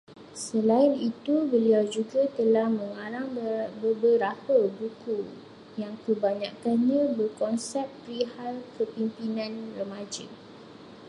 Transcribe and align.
Selain 0.45 0.91
itu, 1.09 1.35
beliau 1.53 1.83
juga 1.95 2.21
telah 2.37 2.65
mengarang 2.79 3.27
beberapa 3.85 4.55
buku 4.77 5.19
yang 5.81 5.93
kebanyakkannya 6.09 7.01
berkonsepkan 7.17 7.91
perihal 8.09 8.53
kepemimpinan 8.81 9.53
remaja 9.77 10.25